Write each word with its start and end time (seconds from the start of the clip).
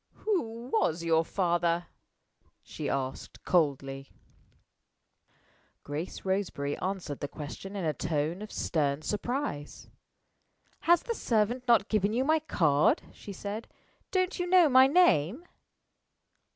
"Who 0.25 0.71
was 0.73 1.03
your 1.03 1.23
father?" 1.23 1.85
she 2.63 2.89
asked, 2.89 3.43
coldly. 3.45 4.09
Grace 5.83 6.25
Roseberry 6.25 6.75
answered 6.79 7.19
the 7.19 7.27
question 7.27 7.75
in 7.75 7.85
a 7.85 7.93
tone 7.93 8.41
of 8.41 8.51
stern 8.51 9.03
surprise. 9.03 9.89
"Has 10.89 11.03
the 11.03 11.13
servant 11.13 11.67
not 11.67 11.87
given 11.87 12.13
you 12.13 12.23
my 12.25 12.39
card?" 12.39 13.03
she 13.13 13.31
said. 13.31 13.67
"Don't 14.09 14.39
you 14.39 14.47
know 14.47 14.67
my 14.69 14.87
name?" 14.87 15.45